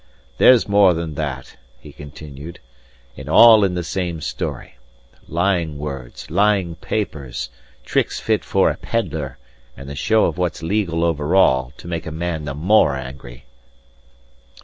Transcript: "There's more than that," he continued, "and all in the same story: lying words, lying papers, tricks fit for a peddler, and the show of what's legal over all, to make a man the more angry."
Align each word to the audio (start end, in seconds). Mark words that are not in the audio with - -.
"There's 0.39 0.67
more 0.67 0.95
than 0.95 1.13
that," 1.13 1.57
he 1.79 1.91
continued, 1.93 2.59
"and 3.15 3.29
all 3.29 3.63
in 3.63 3.75
the 3.75 3.83
same 3.83 4.19
story: 4.19 4.77
lying 5.27 5.77
words, 5.77 6.31
lying 6.31 6.73
papers, 6.77 7.51
tricks 7.85 8.19
fit 8.19 8.43
for 8.43 8.71
a 8.71 8.77
peddler, 8.77 9.37
and 9.77 9.87
the 9.87 9.93
show 9.93 10.25
of 10.25 10.39
what's 10.39 10.63
legal 10.63 11.03
over 11.03 11.35
all, 11.35 11.71
to 11.77 11.87
make 11.87 12.07
a 12.07 12.11
man 12.11 12.45
the 12.45 12.55
more 12.55 12.95
angry." 12.95 13.45